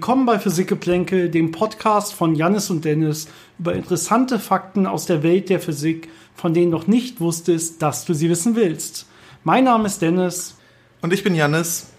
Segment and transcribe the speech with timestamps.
[0.00, 3.28] Willkommen bei Physikgeplänkel, dem Podcast von Jannis und Dennis
[3.58, 8.14] über interessante Fakten aus der Welt der Physik, von denen noch nicht wusstest, dass du
[8.14, 9.04] sie wissen willst.
[9.44, 10.56] Mein Name ist Dennis.
[11.02, 11.92] Und ich bin Jannis.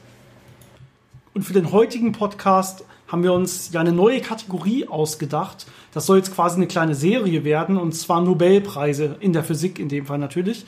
[1.36, 5.68] Und für den heutigen Podcast haben wir uns ja eine neue Kategorie ausgedacht.
[5.94, 9.90] Das soll jetzt quasi eine kleine Serie werden, und zwar Nobelpreise in der Physik in
[9.90, 10.66] dem Fall natürlich.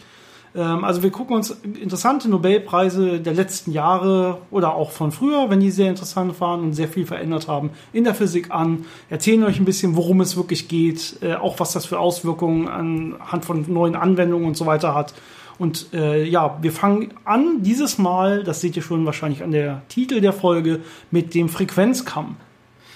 [0.55, 5.59] Ähm, also wir gucken uns interessante Nobelpreise der letzten Jahre oder auch von früher, wenn
[5.59, 8.85] die sehr interessant waren und sehr viel verändert haben, in der Physik an.
[9.09, 13.45] Erzählen euch ein bisschen, worum es wirklich geht, äh, auch was das für Auswirkungen anhand
[13.45, 15.13] von neuen Anwendungen und so weiter hat.
[15.59, 19.83] Und äh, ja, wir fangen an dieses Mal, das seht ihr schon wahrscheinlich an der
[19.87, 20.81] Titel der Folge,
[21.11, 22.37] mit dem Frequenzkamm.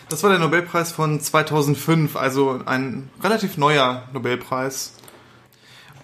[0.10, 4.94] Das war der Nobelpreis von 2005, also ein relativ neuer Nobelpreis.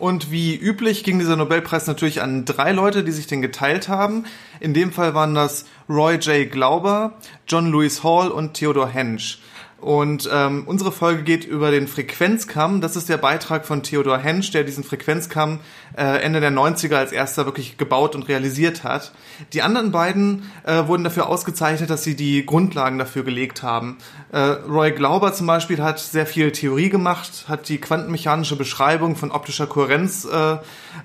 [0.03, 4.25] Und wie üblich ging dieser Nobelpreis natürlich an drei Leute, die sich den geteilt haben.
[4.59, 6.51] In dem Fall waren das Roy J.
[6.51, 7.13] Glauber,
[7.47, 9.39] John Lewis Hall und Theodor Hensch.
[9.83, 12.79] Und ähm, unsere Folge geht über den Frequenzkamm.
[12.79, 15.59] Das ist der Beitrag von Theodor Hensch, der diesen Frequenzkamm
[15.97, 19.11] äh, Ende der 90er als erster wirklich gebaut und realisiert hat.
[19.51, 23.97] Die anderen beiden äh, wurden dafür ausgezeichnet, dass sie die Grundlagen dafür gelegt haben.
[24.31, 29.31] Äh, Roy Glauber zum Beispiel hat sehr viel Theorie gemacht, hat die quantenmechanische Beschreibung von
[29.31, 30.59] optischer Kohärenz äh, äh,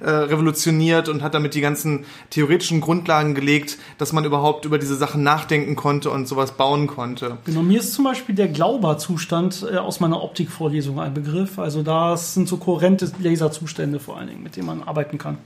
[0.08, 5.24] revolutioniert und hat damit die ganzen theoretischen Grundlagen gelegt, dass man überhaupt über diese Sachen
[5.24, 7.38] nachdenken konnte und sowas bauen konnte.
[7.44, 11.58] Genau, mir ist zum Beispiel der Glauber Glauberzustand äh, aus meiner Optikvorlesung ein Begriff.
[11.58, 15.38] Also das sind so kohärente Laserzustände vor allen Dingen, mit denen man arbeiten kann.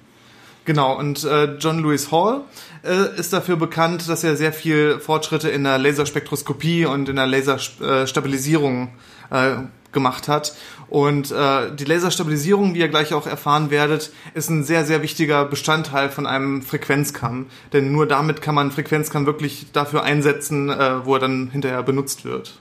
[0.64, 2.40] Genau, und äh, John Lewis Hall
[2.84, 7.26] äh, ist dafür bekannt, dass er sehr viel Fortschritte in der Laserspektroskopie und in der
[7.26, 8.88] Laserstabilisierung
[9.30, 9.54] äh,
[9.92, 10.54] gemacht hat.
[10.88, 15.44] Und äh, die Laserstabilisierung, wie ihr gleich auch erfahren werdet, ist ein sehr, sehr wichtiger
[15.44, 17.46] Bestandteil von einem Frequenzkamm.
[17.72, 22.24] Denn nur damit kann man Frequenzkamm wirklich dafür einsetzen, äh, wo er dann hinterher benutzt
[22.24, 22.58] wird.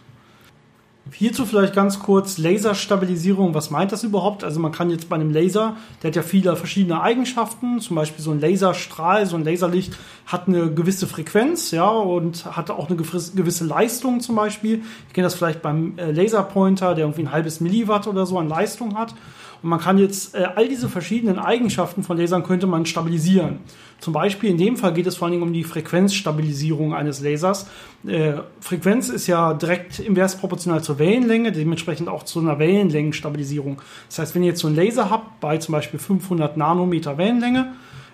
[1.11, 3.55] Hierzu vielleicht ganz kurz Laserstabilisierung.
[3.55, 4.43] Was meint das überhaupt?
[4.43, 7.79] Also man kann jetzt bei einem Laser, der hat ja viele verschiedene Eigenschaften.
[7.79, 9.97] Zum Beispiel so ein Laserstrahl, so ein Laserlicht
[10.27, 14.83] hat eine gewisse Frequenz, ja, und hat auch eine gewisse Leistung zum Beispiel.
[15.07, 18.47] Ich kenne das vielleicht beim äh, Laserpointer, der irgendwie ein halbes Milliwatt oder so an
[18.47, 19.15] Leistung hat.
[19.63, 23.59] Und man kann jetzt äh, all diese verschiedenen Eigenschaften von Lasern könnte man stabilisieren.
[23.99, 27.67] Zum Beispiel in dem Fall geht es vor allen Dingen um die Frequenzstabilisierung eines Lasers.
[28.07, 33.79] Äh, Frequenz ist ja direkt invers proportional zur Wellenlänge, dementsprechend auch zu einer Wellenlängenstabilisierung.
[34.09, 37.73] Das heißt, wenn ihr jetzt so einen Laser habt bei zum Beispiel 500 Nanometer Wellenlänge,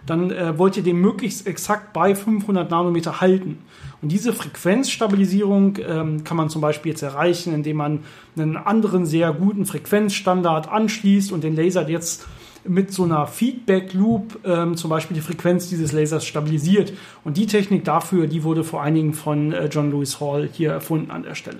[0.10, 3.60] dann äh, wollt ihr den möglichst exakt bei 500 Nanometer halten.
[4.02, 8.00] Und diese Frequenzstabilisierung ähm, kann man zum Beispiel jetzt erreichen, indem man
[8.36, 12.26] einen anderen sehr guten Frequenzstandard anschließt und den Laser jetzt
[12.64, 16.94] mit so einer Feedback Loop ähm, zum Beispiel die Frequenz dieses Lasers stabilisiert.
[17.24, 20.72] Und die Technik dafür, die wurde vor allen Dingen von äh, John Lewis Hall hier
[20.72, 21.60] erfunden an der Stelle.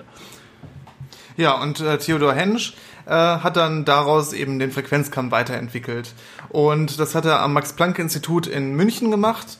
[1.38, 2.74] Ja, und äh, Theodor Hensch
[3.06, 6.12] äh, hat dann daraus eben den Frequenzkamm weiterentwickelt.
[6.48, 9.58] Und das hat er am Max-Planck-Institut in München gemacht.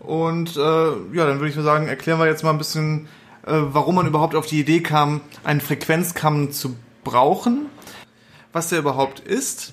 [0.00, 3.06] Und äh, ja, dann würde ich mal sagen, erklären wir jetzt mal ein bisschen,
[3.46, 6.74] äh, warum man überhaupt auf die Idee kam, einen Frequenzkamm zu
[7.04, 7.66] brauchen,
[8.52, 9.72] was der überhaupt ist,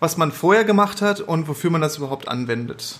[0.00, 2.98] was man vorher gemacht hat und wofür man das überhaupt anwendet.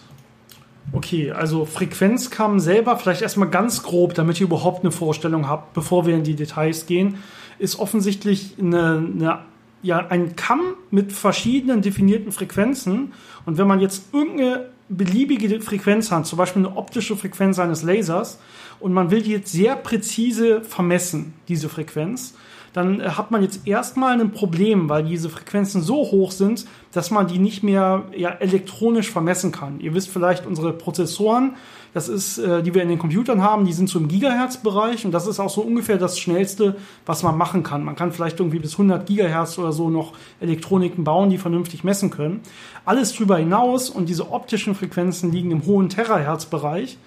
[0.92, 6.06] Okay, also Frequenzkamm selber, vielleicht erstmal ganz grob, damit ihr überhaupt eine Vorstellung habt, bevor
[6.06, 7.18] wir in die Details gehen,
[7.60, 9.38] ist offensichtlich eine, eine
[9.82, 13.12] ja, ein Kamm mit verschiedenen definierten Frequenzen.
[13.46, 18.38] Und wenn man jetzt irgendeine beliebige Frequenz hat, zum Beispiel eine optische Frequenz eines Lasers,
[18.78, 22.34] und man will die jetzt sehr präzise vermessen, diese Frequenz,
[22.72, 27.10] dann äh, hat man jetzt erstmal ein Problem, weil diese Frequenzen so hoch sind, dass
[27.10, 29.80] man die nicht mehr ja, elektronisch vermessen kann.
[29.80, 31.54] Ihr wisst vielleicht, unsere Prozessoren,
[31.92, 35.12] das ist, äh, die wir in den Computern haben, die sind so im Gigahertz-Bereich und
[35.12, 36.76] das ist auch so ungefähr das Schnellste,
[37.06, 37.82] was man machen kann.
[37.82, 42.10] Man kann vielleicht irgendwie bis 100 Gigahertz oder so noch Elektroniken bauen, die vernünftig messen
[42.10, 42.40] können.
[42.84, 46.98] Alles drüber hinaus und diese optischen Frequenzen liegen im hohen Terahertz-Bereich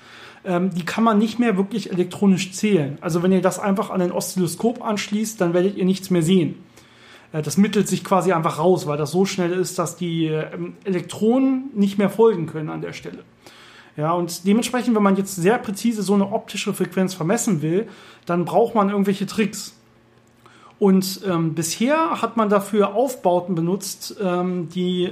[0.46, 2.98] ähm, die kann man nicht mehr wirklich elektronisch zählen.
[3.02, 6.56] Also wenn ihr das einfach an ein Oszilloskop anschließt, dann werdet ihr nichts mehr sehen.
[7.32, 10.76] Äh, das mittelt sich quasi einfach raus, weil das so schnell ist, dass die ähm,
[10.84, 13.24] Elektronen nicht mehr folgen können an der Stelle.
[13.96, 17.88] Ja, und dementsprechend, wenn man jetzt sehr präzise so eine optische Frequenz vermessen will,
[18.26, 19.76] dann braucht man irgendwelche Tricks.
[20.80, 25.12] Und ähm, bisher hat man dafür Aufbauten benutzt, ähm, die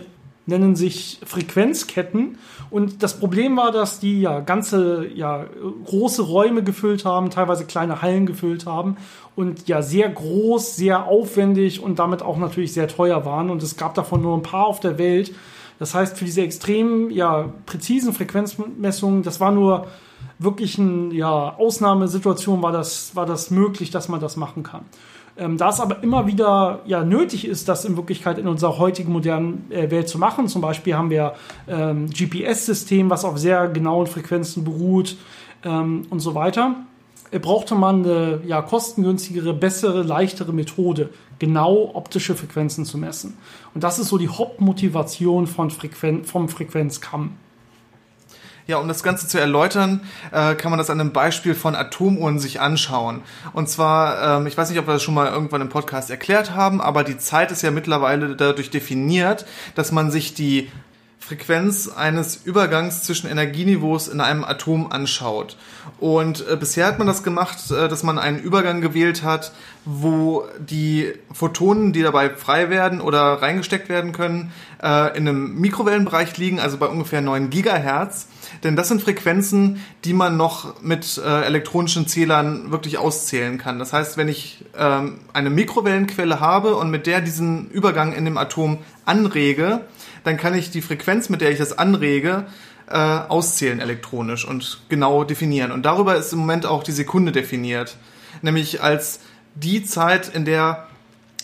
[0.51, 2.38] nennen sich Frequenzketten.
[2.69, 5.45] Und das Problem war, dass die ja ganze, ja,
[5.86, 8.98] große Räume gefüllt haben, teilweise kleine Hallen gefüllt haben
[9.36, 13.50] und ja sehr groß, sehr aufwendig und damit auch natürlich sehr teuer waren.
[13.50, 15.33] Und es gab davon nur ein paar auf der Welt.
[15.80, 19.88] Das heißt, für diese extrem, ja, präzisen Frequenzmessungen, das war nur
[20.38, 24.86] wirklichen ja, Ausnahmesituationen war das, war das möglich, dass man das machen kann.
[25.42, 29.12] Ähm, da es aber immer wieder ja, nötig ist, das in Wirklichkeit in unserer heutigen
[29.12, 31.34] modernen äh, Welt zu machen, zum Beispiel haben wir
[31.68, 35.18] ähm, GPS-System, was auf sehr genauen Frequenzen beruht
[35.64, 36.76] ähm, und so weiter,
[37.32, 41.10] äh, brauchte man eine ja, kostengünstigere, bessere, leichtere Methode,
[41.40, 43.36] genau optische Frequenzen zu messen.
[43.74, 47.32] Und das ist so die Hauptmotivation von Frequen vom Frequenzkamm.
[48.68, 52.40] Ja, um das Ganze zu erläutern, äh, kann man das an einem Beispiel von Atomuhren
[52.40, 53.22] sich anschauen.
[53.54, 56.56] Und zwar, ähm, ich weiß nicht, ob wir das schon mal irgendwann im Podcast erklärt
[56.56, 60.69] haben, aber die Zeit ist ja mittlerweile dadurch definiert, dass man sich die
[61.31, 65.56] Frequenz eines Übergangs zwischen Energieniveaus in einem Atom anschaut.
[65.98, 69.54] Und äh, bisher hat man das gemacht, äh, dass man einen Übergang gewählt hat,
[69.86, 74.52] wo die Photonen, die dabei frei werden oder reingesteckt werden können,
[74.84, 78.28] äh, in einem Mikrowellenbereich liegen, also bei ungefähr 9 Gigahertz.
[78.63, 83.80] Denn das sind Frequenzen, die man noch mit äh, elektronischen Zählern wirklich auszählen kann.
[83.80, 88.38] Das heißt, wenn ich ähm, eine Mikrowellenquelle habe und mit der diesen Übergang in dem
[88.38, 89.81] Atom anrege,
[90.24, 92.46] dann kann ich die Frequenz, mit der ich das anrege,
[92.88, 95.72] äh, auszählen elektronisch und genau definieren.
[95.72, 97.98] Und darüber ist im Moment auch die Sekunde definiert.
[98.42, 99.22] Nämlich als
[99.56, 100.88] die Zeit, in der,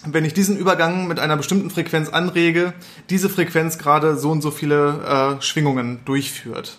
[0.05, 2.73] wenn ich diesen Übergang mit einer bestimmten Frequenz anrege,
[3.09, 6.77] diese Frequenz gerade so und so viele äh, Schwingungen durchführt.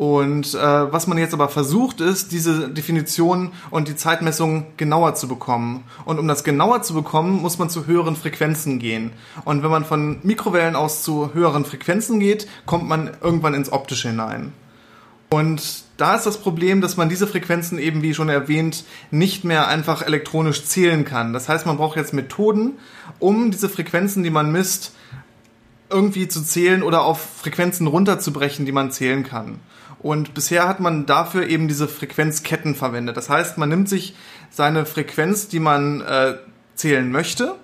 [0.00, 5.28] Und äh, was man jetzt aber versucht, ist, diese Definition und die Zeitmessung genauer zu
[5.28, 5.84] bekommen.
[6.06, 9.12] Und um das genauer zu bekommen, muss man zu höheren Frequenzen gehen.
[9.44, 14.08] Und wenn man von Mikrowellen aus zu höheren Frequenzen geht, kommt man irgendwann ins Optische
[14.08, 14.54] hinein.
[15.28, 19.68] Und da ist das Problem, dass man diese Frequenzen eben, wie schon erwähnt, nicht mehr
[19.68, 21.34] einfach elektronisch zählen kann.
[21.34, 22.78] Das heißt, man braucht jetzt Methoden,
[23.18, 24.94] um diese Frequenzen, die man misst,
[25.90, 29.60] irgendwie zu zählen oder auf Frequenzen runterzubrechen, die man zählen kann.
[29.98, 33.16] Und bisher hat man dafür eben diese Frequenzketten verwendet.
[33.16, 34.14] Das heißt, man nimmt sich
[34.50, 36.36] seine Frequenz, die man äh,
[36.74, 37.56] zählen möchte,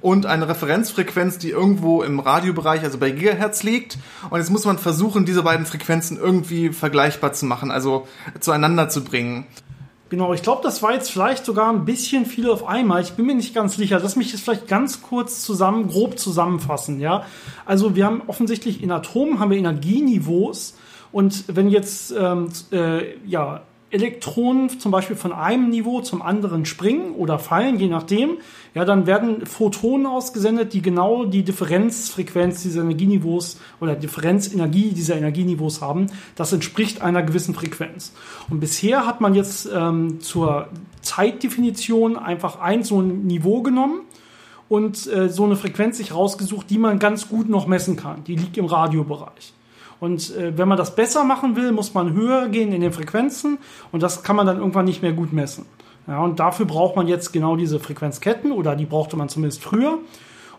[0.00, 3.98] und eine Referenzfrequenz, die irgendwo im Radiobereich, also bei Gigahertz liegt.
[4.30, 8.08] Und jetzt muss man versuchen, diese beiden Frequenzen irgendwie vergleichbar zu machen, also
[8.40, 9.46] zueinander zu bringen.
[10.14, 13.02] Genau, ich glaube, das war jetzt vielleicht sogar ein bisschen viel auf einmal.
[13.02, 13.98] Ich bin mir nicht ganz sicher.
[14.00, 17.26] Lass mich das vielleicht ganz kurz zusammen, grob zusammenfassen, ja.
[17.66, 20.78] Also wir haben offensichtlich in Atomen haben wir Energieniveaus
[21.10, 27.12] und wenn jetzt ähm, äh, ja, Elektronen zum Beispiel von einem Niveau zum anderen springen
[27.14, 28.38] oder fallen, je nachdem,
[28.74, 35.80] ja, dann werden Photonen ausgesendet, die genau die Differenzfrequenz dieser Energieniveaus oder Differenzenergie dieser Energieniveaus
[35.80, 36.06] haben.
[36.34, 38.12] Das entspricht einer gewissen Frequenz.
[38.50, 40.68] Und bisher hat man jetzt ähm, zur
[41.02, 44.00] Zeitdefinition einfach ein so ein Niveau genommen
[44.68, 48.24] und äh, so eine Frequenz sich rausgesucht, die man ganz gut noch messen kann.
[48.24, 49.52] Die liegt im Radiobereich.
[50.04, 53.56] Und äh, wenn man das besser machen will, muss man höher gehen in den Frequenzen
[53.90, 55.64] und das kann man dann irgendwann nicht mehr gut messen.
[56.06, 59.98] Ja, und dafür braucht man jetzt genau diese Frequenzketten oder die brauchte man zumindest früher.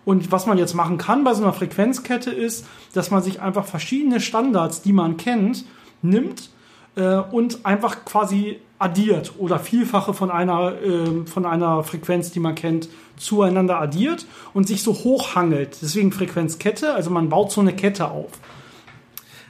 [0.04, 3.66] Und was man jetzt machen kann bei so einer Frequenzkette ist, dass man sich einfach
[3.66, 5.66] verschiedene Standards, die man kennt,
[6.02, 6.50] nimmt
[6.96, 12.56] äh, und einfach quasi addiert oder Vielfache von einer, äh, von einer Frequenz, die man
[12.56, 15.78] kennt, zueinander addiert und sich so hochhangelt.
[15.84, 18.32] Deswegen Frequenzkette, also man baut so eine Kette auf.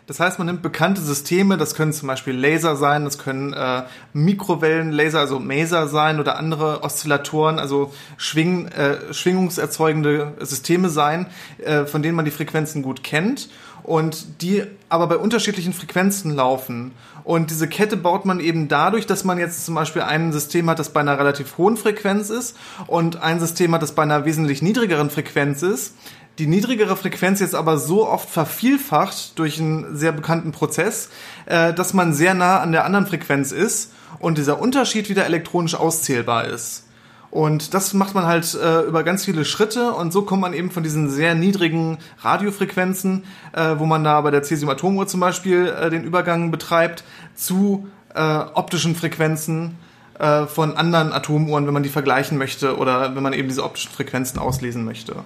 [0.08, 3.84] Das heißt, man nimmt bekannte Systeme, das können zum Beispiel Laser sein, das können äh,
[4.14, 11.26] Mikrowellenlaser, also Maser sein oder andere Oszillatoren, also Schwing, äh, schwingungserzeugende Systeme sein,
[11.64, 13.50] äh, von denen man die Frequenzen gut kennt
[13.82, 16.92] und die aber bei unterschiedlichen Frequenzen laufen.
[17.24, 20.78] Und diese Kette baut man eben dadurch, dass man jetzt zum Beispiel ein System hat,
[20.78, 24.62] das bei einer relativ hohen Frequenz ist und ein System hat, das bei einer wesentlich
[24.62, 25.96] niedrigeren Frequenz ist
[26.38, 31.10] die niedrigere Frequenz jetzt aber so oft vervielfacht durch einen sehr bekannten Prozess,
[31.46, 35.76] äh, dass man sehr nah an der anderen Frequenz ist und dieser Unterschied wieder elektronisch
[35.76, 36.84] auszählbar ist.
[37.32, 40.72] Und das macht man halt äh, über ganz viele Schritte und so kommt man eben
[40.72, 45.90] von diesen sehr niedrigen Radiofrequenzen, äh, wo man da bei der Cäsium-Atomuhr zum Beispiel äh,
[45.90, 47.04] den Übergang betreibt,
[47.36, 49.78] zu äh, optischen Frequenzen
[50.18, 53.92] äh, von anderen Atomuhren, wenn man die vergleichen möchte oder wenn man eben diese optischen
[53.92, 55.26] Frequenzen auslesen möchte.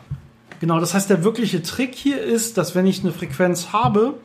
[0.59, 4.15] Genau, das heißt, der wirkliche Trick hier ist, dass wenn ich eine Frequenz habe,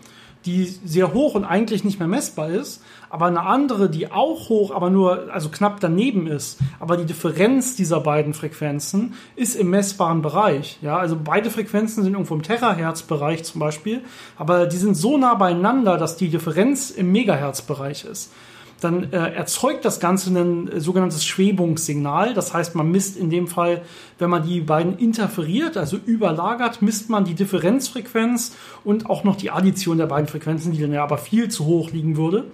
[0.46, 4.74] die sehr hoch und eigentlich nicht mehr messbar ist, aber eine andere, die auch hoch,
[4.74, 10.20] aber nur, also knapp daneben ist, aber die Differenz dieser beiden Frequenzen ist im messbaren
[10.20, 10.78] Bereich.
[10.82, 14.02] Ja, also beide Frequenzen sind irgendwo im Terahertz-Bereich zum Beispiel,
[14.36, 18.30] aber die sind so nah beieinander, dass die Differenz im Megahertz-Bereich ist
[18.80, 22.34] dann äh, erzeugt das Ganze ein äh, sogenanntes Schwebungssignal.
[22.34, 23.82] Das heißt, man misst in dem Fall,
[24.18, 28.54] wenn man die beiden interferiert, also überlagert, misst man die Differenzfrequenz
[28.84, 31.90] und auch noch die Addition der beiden Frequenzen, die dann ja aber viel zu hoch
[31.90, 32.44] liegen würde.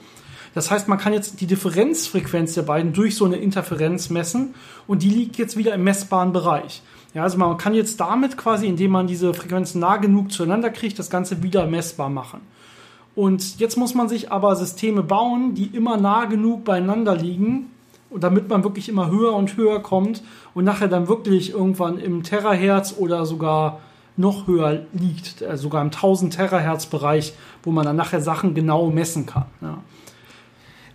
[0.55, 4.55] Das heißt, man kann jetzt die Differenzfrequenz der beiden durch so eine Interferenz messen
[4.87, 6.83] und die liegt jetzt wieder im messbaren Bereich.
[7.15, 10.99] Ja, also man kann jetzt damit quasi, indem man diese Frequenzen nah genug zueinander kriegt,
[10.99, 12.41] das Ganze wieder messbar machen.
[13.21, 17.71] Und jetzt muss man sich aber Systeme bauen, die immer nah genug beieinander liegen,
[18.19, 20.23] damit man wirklich immer höher und höher kommt
[20.55, 23.81] und nachher dann wirklich irgendwann im Terahertz oder sogar
[24.17, 28.89] noch höher liegt, äh, sogar im 1000 Terahertz Bereich, wo man dann nachher Sachen genau
[28.89, 29.45] messen kann.
[29.61, 29.77] Ja.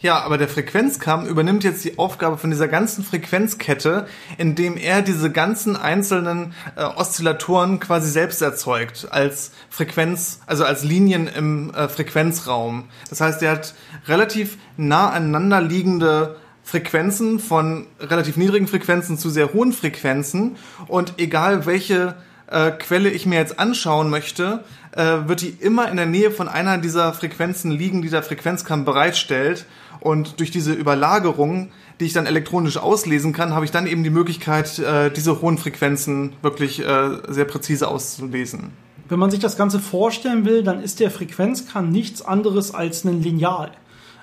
[0.06, 4.06] Ja, aber der Frequenzkamm übernimmt jetzt die Aufgabe von dieser ganzen Frequenzkette,
[4.38, 11.26] indem er diese ganzen einzelnen äh, Oszillatoren quasi selbst erzeugt als Frequenz, also als Linien
[11.28, 12.84] im äh, Frequenzraum.
[13.10, 13.74] Das heißt, er hat
[14.06, 21.66] relativ nah aneinander liegende Frequenzen von relativ niedrigen Frequenzen zu sehr hohen Frequenzen und egal
[21.66, 22.14] welche
[22.46, 26.48] äh, Quelle ich mir jetzt anschauen möchte, äh, wird die immer in der Nähe von
[26.48, 29.66] einer dieser Frequenzen liegen, die der Frequenzkamm bereitstellt.
[30.06, 31.70] Und durch diese Überlagerung,
[32.00, 35.58] die ich dann elektronisch auslesen kann, habe ich dann eben die Möglichkeit, äh, diese hohen
[35.58, 38.70] Frequenzen wirklich äh, sehr präzise auszulesen.
[39.10, 43.24] Wenn man sich das Ganze vorstellen will, dann ist der Frequenzkamm nichts anderes als ein
[43.24, 43.72] Lineal.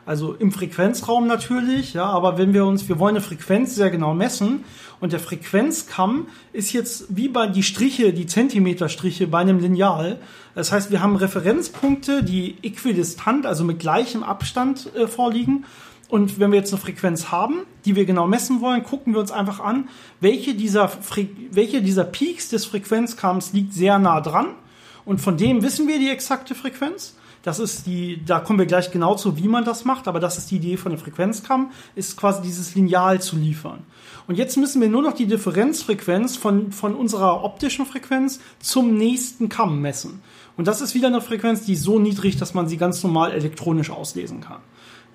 [0.05, 4.15] Also im Frequenzraum natürlich, ja, aber wenn wir uns, wir wollen eine Frequenz sehr genau
[4.15, 4.65] messen
[4.99, 10.19] und der Frequenzkamm ist jetzt wie bei die Striche, die Zentimeterstriche bei einem Lineal.
[10.57, 15.67] Das heißt, wir haben Referenzpunkte, die äquidistant, also mit gleichem Abstand äh, vorliegen.
[16.09, 19.31] Und wenn wir jetzt eine Frequenz haben, die wir genau messen wollen, gucken wir uns
[19.31, 19.89] einfach an,
[20.21, 24.49] welche dieser, Fre welche dieser Peaks des Frequenzkamms liegt sehr nah dran.
[25.05, 27.17] Und von dem wissen wir die exakte Frequenz.
[27.43, 30.39] Das ist die, da kommen wir gleich genau zu, wie man das macht, aber das
[30.39, 33.81] ist die Idee von der Frequenzkamm, ist quasi dieses Lineal zu liefern.
[34.29, 39.49] Und jetzt müssen wir nur noch die Differenzfrequenz von, von unserer optischen Frequenz zum nächsten
[39.49, 40.23] Kamm messen.
[40.57, 43.33] Und das ist wieder eine Frequenz, die ist so niedrig, dass man sie ganz normal
[43.33, 44.61] elektronisch auslesen kann.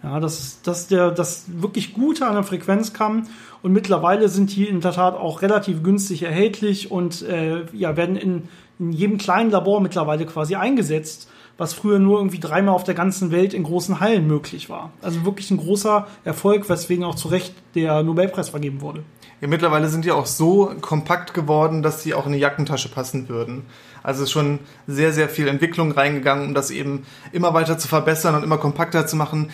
[0.04, 3.24] Ja, das, das der, das wirklich Gute an der Frequenzkamm.
[3.64, 8.16] Und mittlerweile sind die in der Tat auch relativ günstig erhältlich und äh, ja, werden
[8.16, 8.44] in,
[8.80, 13.32] in jedem kleinen Labor mittlerweile quasi eingesetzt was früher nur irgendwie dreimal auf der ganzen
[13.32, 14.92] Welt in großen Hallen möglich war.
[15.02, 19.04] Also wirklich ein großer Erfolg, weswegen auch zu Recht der Nobelpreis vergeben wurde.
[19.40, 23.30] Ja, mittlerweile sind die auch so kompakt geworden, dass sie auch in eine Jackentasche passen
[23.30, 23.66] würden.
[24.02, 28.36] Also ist schon sehr, sehr viel Entwicklung reingegangen, um das eben immer weiter zu verbessern
[28.36, 29.52] und immer kompakter zu machen.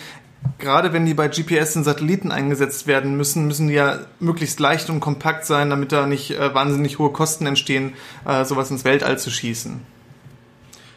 [0.58, 4.88] Gerade wenn die bei GPS in Satelliten eingesetzt werden müssen, müssen die ja möglichst leicht
[4.90, 7.94] und kompakt sein, damit da nicht äh, wahnsinnig hohe Kosten entstehen,
[8.26, 9.93] äh, sowas ins Weltall zu schießen.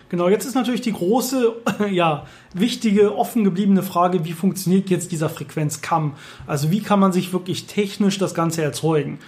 [0.09, 1.53] Genau, jetzt ist natürlich die große,
[1.91, 6.13] ja, wichtige, offen gebliebene Frage, wie funktioniert jetzt dieser Frequenzkamm?
[6.45, 9.19] Also wie kann man sich wirklich technisch das Ganze erzeugen?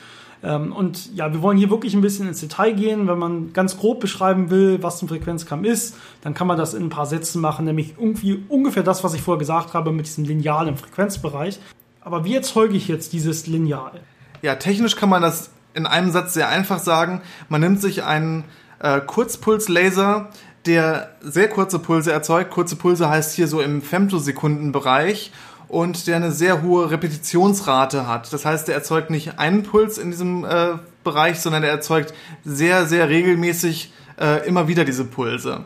[0.42, 3.08] Ähm, und ja, wir wollen hier wirklich ein bisschen ins Detail gehen.
[3.08, 6.84] Wenn man ganz grob beschreiben will, was ein Frequenzkamm ist, dann kann man das in
[6.84, 10.24] ein paar Sätzen machen, nämlich irgendwie ungefähr das, was ich vorher gesagt habe mit diesem
[10.24, 11.60] Lineal im Frequenzbereich.
[12.02, 14.00] Aber wie erzeuge ich jetzt dieses Lineal?
[14.42, 17.22] Ja, technisch kann man das in einem Satz sehr einfach sagen.
[17.50, 18.46] Man nimmt sich einen
[18.80, 20.30] äh, Kurzpulslaser,
[20.70, 22.52] der sehr kurze Pulse erzeugt.
[22.52, 25.32] Kurze Pulse heißt hier so im Femtosekundenbereich
[25.68, 28.32] und der eine sehr hohe Repetitionsrate hat.
[28.32, 30.74] Das heißt, der erzeugt nicht einen Puls in diesem äh,
[31.04, 32.14] Bereich, sondern er erzeugt
[32.46, 35.66] sehr, sehr regelmäßig äh, immer wieder diese Pulse.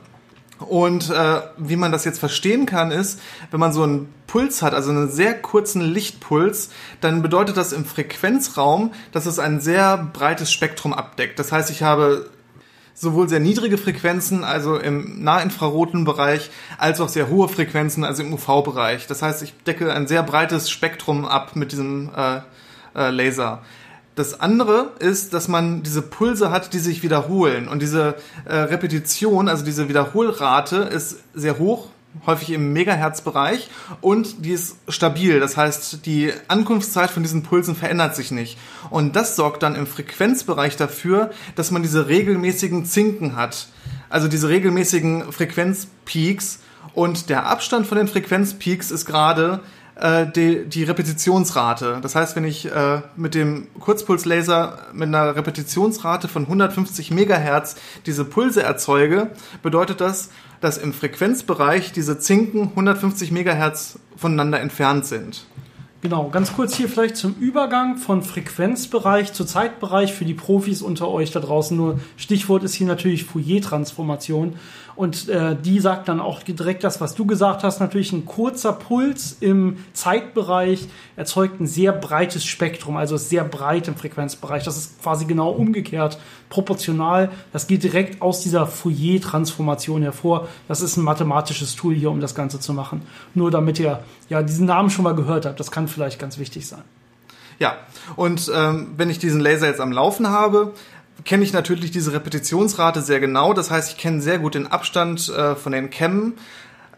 [0.59, 3.19] Und äh, wie man das jetzt verstehen kann, ist,
[3.51, 6.69] wenn man so einen Puls hat, also einen sehr kurzen Lichtpuls,
[7.01, 11.39] dann bedeutet das im Frequenzraum, dass es ein sehr breites Spektrum abdeckt.
[11.39, 12.29] Das heißt, ich habe
[12.93, 18.33] sowohl sehr niedrige Frequenzen, also im nahinfraroten Bereich, als auch sehr hohe Frequenzen, also im
[18.33, 19.07] UV-Bereich.
[19.07, 22.41] Das heißt, ich decke ein sehr breites Spektrum ab mit diesem äh,
[22.95, 23.61] äh, Laser.
[24.15, 27.67] Das andere ist, dass man diese Pulse hat, die sich wiederholen.
[27.67, 31.87] Und diese äh, Repetition, also diese Wiederholrate, ist sehr hoch,
[32.25, 33.69] häufig im Megahertz-Bereich
[34.01, 35.39] und die ist stabil.
[35.39, 38.57] Das heißt, die Ankunftszeit von diesen Pulsen verändert sich nicht.
[38.89, 43.67] Und das sorgt dann im Frequenzbereich dafür, dass man diese regelmäßigen Zinken hat.
[44.09, 46.59] Also diese regelmäßigen Frequenzpeaks
[46.93, 49.61] und der Abstand von den Frequenzpeaks ist gerade
[49.95, 51.99] äh, die, die Repetitionsrate.
[52.01, 58.25] Das heißt, wenn ich äh, mit dem Kurzpulslaser mit einer Repetitionsrate von 150 Megahertz diese
[58.25, 60.29] Pulse erzeuge, bedeutet das,
[60.63, 65.45] dass im Frequenzbereich diese Zinken 150 Megahertz voneinander entfernt sind.
[66.03, 71.07] Genau, ganz kurz hier vielleicht zum Übergang von Frequenzbereich zu Zeitbereich für die Profis unter
[71.07, 71.77] euch da draußen.
[71.77, 74.57] Nur Stichwort ist hier natürlich Fourier-Transformation.
[74.95, 77.79] Und äh, die sagt dann auch direkt das, was du gesagt hast.
[77.79, 83.87] Natürlich ein kurzer Puls im Zeitbereich erzeugt ein sehr breites Spektrum, also ist sehr breit
[83.87, 84.63] im Frequenzbereich.
[84.63, 86.19] Das ist quasi genau umgekehrt,
[86.49, 87.31] proportional.
[87.51, 90.47] Das geht direkt aus dieser Fourier-Transformation hervor.
[90.67, 93.01] Das ist ein mathematisches Tool hier, um das Ganze zu machen.
[93.33, 95.59] Nur damit ihr ja diesen Namen schon mal gehört habt.
[95.59, 96.83] Das kann vielleicht ganz wichtig sein.
[97.59, 97.77] Ja,
[98.15, 100.73] und ähm, wenn ich diesen Laser jetzt am Laufen habe,
[101.23, 103.53] kenne ich natürlich diese Repetitionsrate sehr genau.
[103.53, 106.33] Das heißt, ich kenne sehr gut den Abstand äh, von den Kämmen.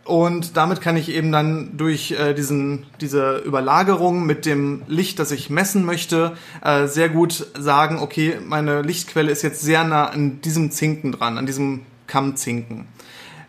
[0.05, 5.31] Und damit kann ich eben dann durch äh, diesen, diese Überlagerung mit dem Licht, das
[5.31, 10.41] ich messen möchte, äh, sehr gut sagen, okay, meine Lichtquelle ist jetzt sehr nah an
[10.41, 12.85] diesem Zinken dran, an diesem Kammzinken.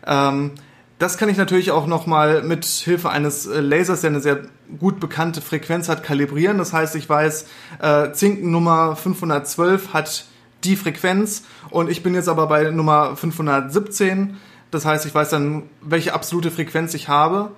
[0.07, 0.51] Ähm,
[0.99, 4.39] das kann ich natürlich auch nochmal mit Hilfe eines äh, Lasers, der eine sehr
[4.79, 6.57] gut bekannte Frequenz hat, kalibrieren.
[6.57, 7.47] Das heißt, ich weiß,
[7.81, 10.25] äh, Zinken Nummer 512 hat
[10.63, 14.37] die Frequenz und ich bin jetzt aber bei Nummer 517.
[14.71, 17.51] Das heißt, ich weiß dann, welche absolute Frequenz ich habe.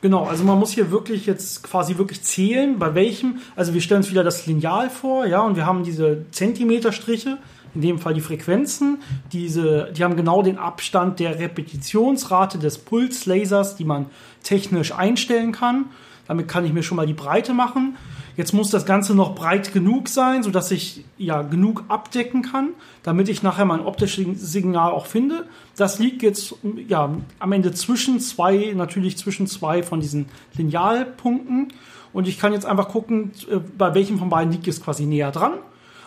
[0.00, 4.00] Genau, also man muss hier wirklich jetzt quasi wirklich zählen, bei welchem, also wir stellen
[4.00, 7.38] uns wieder das Lineal vor, ja, und wir haben diese Zentimeterstriche,
[7.74, 8.98] in dem Fall die Frequenzen,
[9.32, 14.06] diese, die haben genau den Abstand der Repetitionsrate des Pulslasers, die man
[14.42, 15.86] technisch einstellen kann.
[16.28, 17.96] Damit kann ich mir schon mal die Breite machen.
[18.36, 22.70] Jetzt muss das Ganze noch breit genug sein, sodass ich ja genug abdecken kann,
[23.02, 25.46] damit ich nachher mein optisches Signal auch finde.
[25.76, 26.54] Das liegt jetzt
[26.88, 31.72] ja am Ende zwischen zwei, natürlich zwischen zwei von diesen Linealpunkten.
[32.14, 35.30] Und ich kann jetzt einfach gucken, äh, bei welchem von beiden liegt es quasi näher
[35.30, 35.52] dran.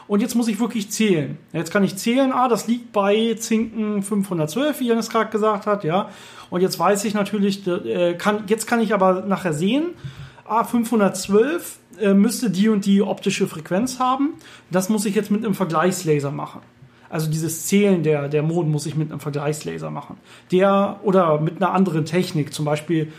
[0.08, 1.38] Und jetzt muss ich wirklich zählen.
[1.52, 5.84] Jetzt kann ich zählen, ah, das liegt bei Zinken 512, wie Janis gerade gesagt hat,
[5.84, 6.10] ja.
[6.52, 9.96] Und jetzt weiß ich natürlich, äh, kann, jetzt kann ich aber nachher sehen,
[10.48, 14.34] ah, 512 äh, müsste die und die optische Frequenz haben.
[14.70, 16.62] Das muss ich jetzt mit einem Vergleichslaser machen.
[17.10, 20.18] Also dieses Zählen der, der Moden muss ich mit einem Vergleichslaser machen.
[20.52, 23.12] Der oder mit einer anderen Technik, zum Beispiel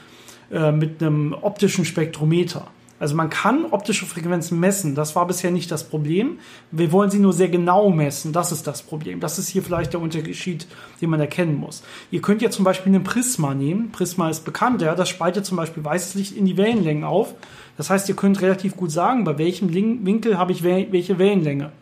[0.51, 2.69] äh, mit einem optischen Spektrometer.
[2.99, 6.39] Also man kann optische Frequenzen messen, das war bisher nicht das Problem.
[6.71, 9.21] Wir wollen sie nur sehr genau messen, das ist das Problem.
[9.21, 10.67] Das ist hier vielleicht der Unterschied,
[11.01, 11.83] den man erkennen muss.
[12.11, 13.93] Ihr könnt ja zum Beispiel einen Prisma nehmen.
[13.93, 17.35] Prisma ist bekannt, ja, das spaltet zum Beispiel weißes Licht in die Wellenlängen auf.
[17.77, 21.73] Das heißt, ihr könnt relativ gut sagen, bei welchem Winkel habe ich welche Wellenlänge.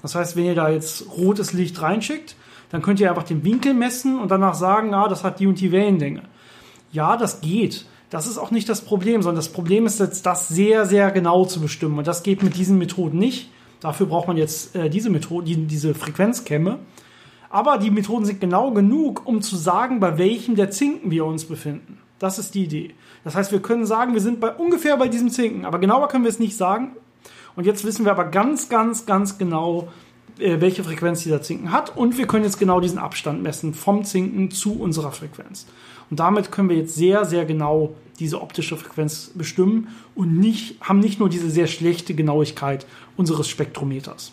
[0.00, 2.36] Das heißt, wenn ihr da jetzt rotes Licht reinschickt,
[2.70, 5.60] dann könnt ihr einfach den Winkel messen und danach sagen, ah, das hat die und
[5.60, 6.22] die Wellenlänge.
[6.90, 7.86] Ja, das geht.
[8.14, 11.46] Das ist auch nicht das Problem, sondern das Problem ist jetzt, das sehr, sehr genau
[11.46, 11.98] zu bestimmen.
[11.98, 13.50] Und das geht mit diesen Methoden nicht.
[13.80, 16.78] Dafür braucht man jetzt äh, diese Methode, die, diese Frequenzkämme.
[17.50, 21.44] Aber die Methoden sind genau genug, um zu sagen, bei welchem der Zinken wir uns
[21.44, 21.98] befinden.
[22.20, 22.94] Das ist die Idee.
[23.24, 26.22] Das heißt, wir können sagen, wir sind bei ungefähr bei diesem Zinken, aber genauer können
[26.22, 26.92] wir es nicht sagen.
[27.56, 29.88] Und jetzt wissen wir aber ganz, ganz, ganz genau,
[30.38, 31.96] äh, welche Frequenz dieser Zinken hat.
[31.96, 35.66] Und wir können jetzt genau diesen Abstand messen vom Zinken zu unserer Frequenz.
[36.10, 41.00] Und damit können wir jetzt sehr, sehr genau diese optische Frequenz bestimmen und nicht, haben
[41.00, 44.32] nicht nur diese sehr schlechte Genauigkeit unseres Spektrometers.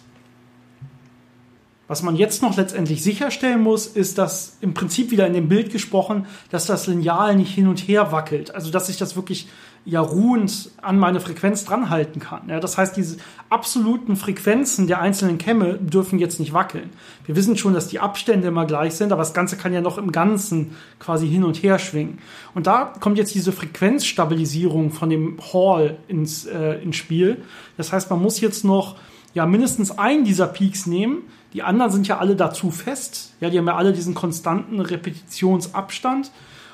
[1.88, 5.74] Was man jetzt noch letztendlich sicherstellen muss, ist, dass im Prinzip wieder in dem Bild
[5.74, 8.56] gesprochen, dass das Lineal nicht hin und her wackelt.
[8.56, 9.50] Also, dass sich das wirklich
[9.84, 12.50] ja ruhend an meine Frequenz dranhalten kann.
[12.50, 13.18] Ja, das heißt, diese
[13.50, 16.92] absoluten Frequenzen der einzelnen Kämme dürfen jetzt nicht wackeln.
[17.26, 19.98] Wir wissen schon, dass die Abstände immer gleich sind, aber das Ganze kann ja noch
[19.98, 22.20] im Ganzen quasi hin und her schwingen.
[22.54, 27.42] Und da kommt jetzt diese Frequenzstabilisierung von dem Hall ins, äh, ins Spiel.
[27.78, 28.98] Das heißt, man muss jetzt noch
[29.34, 31.24] ja mindestens einen dieser Peaks nehmen.
[31.54, 33.34] Die anderen sind ja alle dazu fest.
[33.42, 36.32] Ja, die haben ja alle diesen konstanten Repetitionsabstand.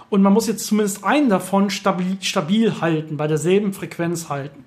[0.10, 4.64] Und man muss jetzt zumindest einen davon stabil, stabil halten, bei derselben Frequenz halten.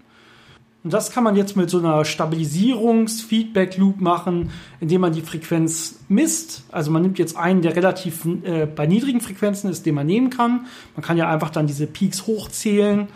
[0.83, 4.50] Und das kann man jetzt mit so einer Stabilisierungs-Feedback-Loop machen,
[4.81, 6.64] indem man die Frequenz misst.
[6.72, 10.31] Also man nimmt jetzt einen, der relativ äh, bei niedrigen Frequenzen ist, den man nehmen
[10.31, 10.66] kann.
[10.96, 13.09] Man kann ja einfach dann diese Peaks hochzählen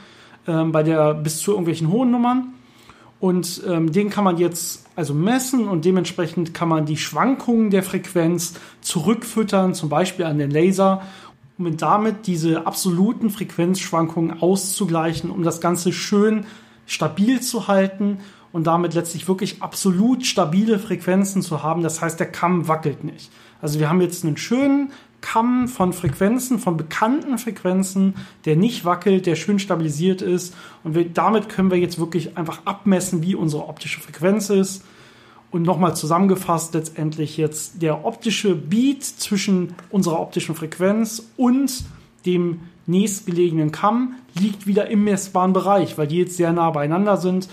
[0.46, 2.52] ähm, bei der bis zu irgendwelchen hohen Nummern.
[3.18, 7.82] Und ähm, den kann man jetzt also messen und dementsprechend kann man die Schwankungen der
[7.82, 11.02] Frequenz zurückfüttern, zum Beispiel an den Laser
[11.59, 16.47] um damit diese absoluten Frequenzschwankungen auszugleichen, um das Ganze schön
[16.87, 18.19] stabil zu halten
[18.53, 21.83] und damit letztlich wirklich absolut stabile Frequenzen zu haben.
[21.83, 23.31] Das heißt, der Kamm wackelt nicht.
[23.61, 28.14] Also wir haben jetzt einen schönen Kamm von Frequenzen, von bekannten Frequenzen,
[28.45, 30.55] der nicht wackelt, der schön stabilisiert ist.
[30.83, 34.85] Und wir, damit können wir jetzt wirklich einfach abmessen, wie unsere optische Frequenz ist.
[35.55, 41.85] Und nochmal zusammengefasst letztendlich jetzt der optische Beat zwischen unserer optischen Frequenz und
[42.27, 47.49] dem nächstgelegenen Kamm liegt wieder im messbaren Bereich, weil die jetzt sehr nah beieinander sind.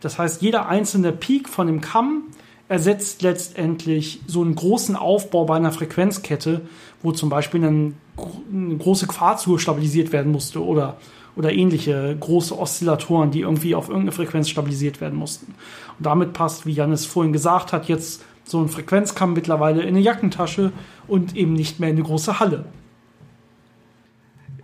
[0.00, 2.24] Das heißt, jeder einzelne Peak von dem Kamm
[2.68, 6.60] ersetzt letztendlich so einen großen Aufbau bei einer Frequenzkette,
[7.02, 7.94] wo zum Beispiel eine,
[8.78, 10.98] große Quarzuhr stabilisiert werden musste oder,
[11.36, 15.54] oder ähnliche große Oszillatoren, die irgendwie auf irgendeine Frequenz stabilisiert werden mussten.
[15.98, 20.00] Und damit passt, wie Janis vorhin gesagt hat, jetzt so ein Frequenzkamm mittlerweile in eine
[20.00, 20.72] Jackentasche
[21.06, 22.64] und eben nicht mehr in eine große Halle.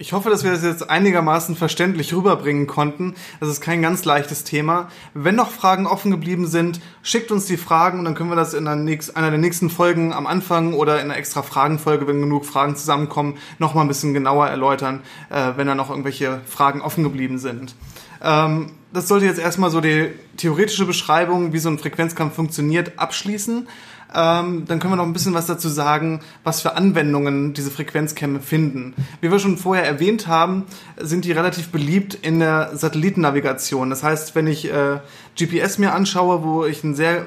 [0.03, 3.15] Ich hoffe, dass wir das jetzt einigermaßen verständlich rüberbringen konnten.
[3.39, 4.89] Das ist kein ganz leichtes Thema.
[5.15, 8.53] Wenn noch Fragen offen geblieben sind, schickt uns die Fragen und dann können wir das
[8.53, 12.75] in einer der nächsten Folgen am Anfang oder in einer extra Fragenfolge, wenn genug Fragen
[12.75, 17.39] zusammenkommen, noch mal ein bisschen genauer erläutern, äh, wenn da noch irgendwelche Fragen offen geblieben
[17.39, 17.77] sind.
[18.21, 23.69] Ähm, das sollte jetzt erstmal so die theoretische Beschreibung, wie so ein Frequenzkampf funktioniert, abschließen.
[24.15, 28.41] Ähm, dann können wir noch ein bisschen was dazu sagen, was für Anwendungen diese Frequenzkämme
[28.41, 28.95] finden.
[29.21, 30.65] Wie wir schon vorher erwähnt haben,
[30.99, 33.91] sind die relativ beliebt in der Satellitennavigation.
[33.91, 35.01] Das heißt, wenn ich äh,
[35.39, 37.27] GPS mir anschaue, wo ich ein sehr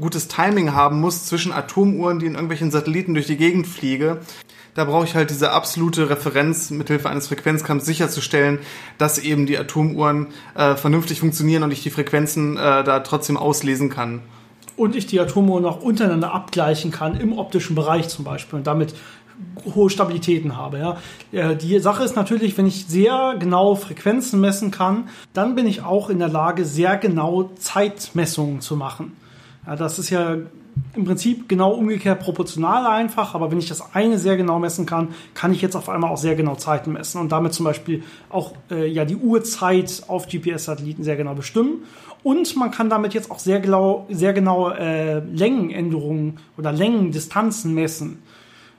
[0.00, 4.20] gutes Timing haben muss zwischen Atomuhren, die in irgendwelchen Satelliten durch die Gegend fliege,
[4.74, 8.58] da brauche ich halt diese absolute Referenz mithilfe eines Frequenzkamms sicherzustellen,
[8.98, 13.88] dass eben die Atomuhren äh, vernünftig funktionieren und ich die Frequenzen äh, da trotzdem auslesen
[13.88, 14.22] kann.
[14.76, 18.94] Und ich die Atomuhren auch untereinander abgleichen kann, im optischen Bereich zum Beispiel und damit
[19.74, 20.78] hohe Stabilitäten habe.
[20.78, 20.96] Ja.
[21.32, 25.82] Äh, die Sache ist natürlich, wenn ich sehr genau Frequenzen messen kann, dann bin ich
[25.82, 29.16] auch in der Lage, sehr genau Zeitmessungen zu machen.
[29.66, 30.36] Ja, das ist ja
[30.94, 35.08] im Prinzip genau umgekehrt proportional einfach, aber wenn ich das eine sehr genau messen kann,
[35.32, 38.54] kann ich jetzt auf einmal auch sehr genau Zeiten messen und damit zum Beispiel auch
[38.70, 41.84] äh, ja die Uhrzeit auf GPS-Satelliten sehr genau bestimmen.
[42.24, 48.22] Und man kann damit jetzt auch sehr genau, sehr genau äh, Längenänderungen oder Längendistanzen messen.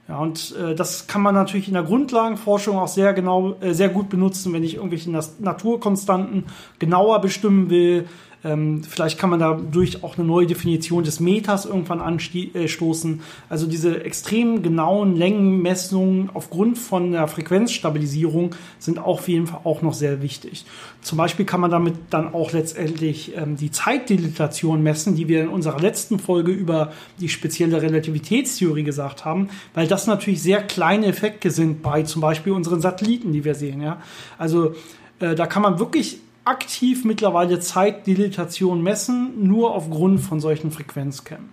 [0.08, 3.90] Ja, und äh, das kann man natürlich in der Grundlagenforschung auch sehr genau, äh, sehr
[3.90, 6.46] gut benutzen, wenn ich irgendwelche Naturkonstanten
[6.80, 8.08] genauer bestimmen will,
[8.46, 13.14] ähm, vielleicht kann man dadurch auch eine neue Definition des Metas irgendwann anstoßen.
[13.14, 19.62] Äh, also diese extrem genauen Längenmessungen aufgrund von der Frequenzstabilisierung sind auch auf jeden Fall
[19.64, 20.66] auch noch sehr wichtig.
[21.02, 25.50] Zum Beispiel kann man damit dann auch letztendlich ähm, die Zeitdilatation messen, die wir in
[25.50, 31.50] unserer letzten Folge über die spezielle Relativitätstheorie gesagt haben, weil das natürlich sehr kleine Effekte
[31.50, 33.82] sind bei zum Beispiel unseren Satelliten, die wir sehen.
[33.82, 34.02] Ja?
[34.38, 34.76] Also
[35.20, 41.50] äh, da kann man wirklich aktiv mittlerweile Zeitdilatation messen, nur aufgrund von solchen Frequenzkämmen.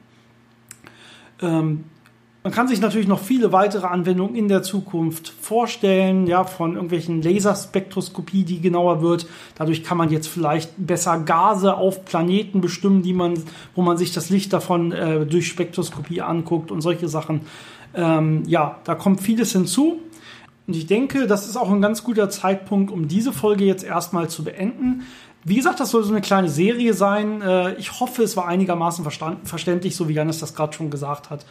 [1.40, 1.84] Ähm,
[2.44, 7.22] man kann sich natürlich noch viele weitere Anwendungen in der Zukunft vorstellen, ja, von irgendwelchen
[7.22, 9.26] Laserspektroskopie, die genauer wird.
[9.54, 13.38] Dadurch kann man jetzt vielleicht besser Gase auf Planeten bestimmen, die man,
[13.76, 17.42] wo man sich das Licht davon äh, durch Spektroskopie anguckt und solche Sachen.
[17.94, 20.00] Ähm, ja, da kommt vieles hinzu.
[20.72, 24.30] Und ich denke, das ist auch ein ganz guter Zeitpunkt, um diese Folge jetzt erstmal
[24.30, 25.02] zu beenden.
[25.44, 27.42] Wie gesagt, das soll so eine kleine Serie sein.
[27.42, 29.04] Äh, ich hoffe, es war einigermaßen
[29.44, 31.44] verständlich, so wie Janis das gerade schon gesagt hat.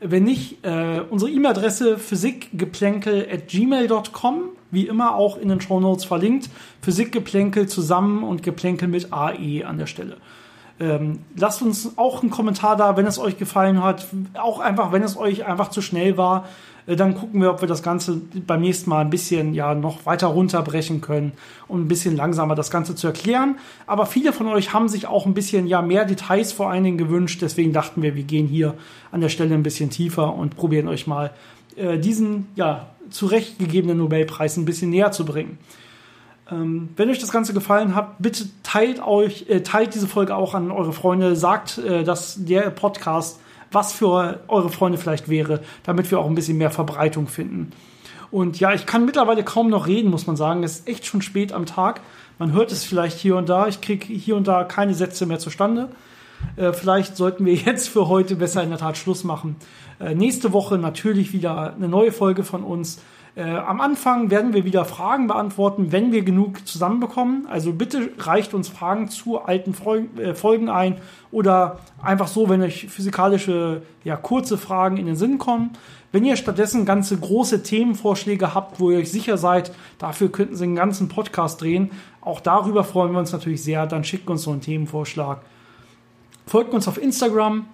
[0.00, 6.50] Wenn nicht, äh, unsere E-Mail-Adresse physikgeplänkel.gmail.com, wie immer auch in den Show Notes verlinkt.
[6.82, 10.16] Physikgeplänkel zusammen und Geplänkel mit AE an der Stelle.
[10.80, 14.08] Ähm, lasst uns auch einen Kommentar da, wenn es euch gefallen hat.
[14.34, 16.48] Auch einfach, wenn es euch einfach zu schnell war.
[16.86, 20.06] Äh, dann gucken wir, ob wir das Ganze beim nächsten Mal ein bisschen ja noch
[20.06, 21.32] weiter runterbrechen können,
[21.68, 23.56] um ein bisschen langsamer das Ganze zu erklären.
[23.86, 26.98] Aber viele von euch haben sich auch ein bisschen ja mehr Details vor allen Dingen
[26.98, 27.42] gewünscht.
[27.42, 28.74] Deswegen dachten wir, wir gehen hier
[29.10, 31.30] an der Stelle ein bisschen tiefer und probieren euch mal
[31.76, 35.58] äh, diesen ja zurechtgegebenen Nobelpreis ein bisschen näher zu bringen.
[36.50, 40.54] Ähm, wenn euch das Ganze gefallen hat, bitte teilt euch, äh, teilt diese Folge auch
[40.54, 43.40] an eure Freunde, sagt, äh, dass der Podcast
[43.74, 47.72] was für eure Freunde vielleicht wäre, damit wir auch ein bisschen mehr Verbreitung finden.
[48.30, 50.64] Und ja, ich kann mittlerweile kaum noch reden, muss man sagen.
[50.64, 52.00] Es ist echt schon spät am Tag.
[52.38, 53.68] Man hört es vielleicht hier und da.
[53.68, 55.88] Ich kriege hier und da keine Sätze mehr zustande.
[56.56, 59.56] Äh, vielleicht sollten wir jetzt für heute besser in der Tat Schluss machen.
[60.00, 63.00] Äh, nächste Woche natürlich wieder eine neue Folge von uns.
[63.36, 67.46] Äh, am Anfang werden wir wieder Fragen beantworten, wenn wir genug zusammenbekommen.
[67.48, 69.74] Also bitte reicht uns Fragen zu alten
[70.18, 70.98] äh, Folgen ein
[71.32, 75.70] oder einfach so, wenn euch physikalische, ja, kurze Fragen in den Sinn kommen.
[76.12, 80.62] Wenn ihr stattdessen ganze große Themenvorschläge habt, wo ihr euch sicher seid, dafür könnten sie
[80.62, 84.52] einen ganzen Podcast drehen, auch darüber freuen wir uns natürlich sehr, dann schickt uns so
[84.52, 85.40] einen Themenvorschlag.
[86.46, 87.66] Folgt uns auf Instagram,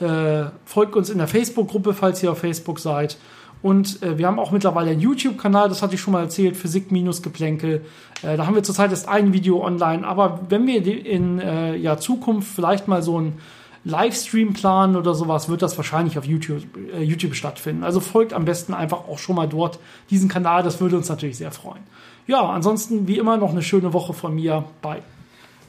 [0.00, 3.16] äh, folgt uns in der Facebook-Gruppe, falls ihr auf Facebook seid.
[3.64, 7.82] Und äh, wir haben auch mittlerweile einen YouTube-Kanal, das hatte ich schon mal erzählt, Physik-Geplänkel.
[8.20, 10.06] Äh, da haben wir zurzeit erst ein Video online.
[10.06, 13.38] Aber wenn wir in äh, ja, Zukunft vielleicht mal so ein
[13.84, 16.62] Livestream planen oder sowas, wird das wahrscheinlich auf YouTube,
[16.94, 17.84] äh, YouTube stattfinden.
[17.84, 19.78] Also folgt am besten einfach auch schon mal dort
[20.10, 21.84] diesen Kanal, das würde uns natürlich sehr freuen.
[22.26, 24.64] Ja, ansonsten wie immer noch eine schöne Woche von mir.
[24.82, 25.00] Bye.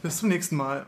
[0.04, 0.86] Bis zum nächsten Mal.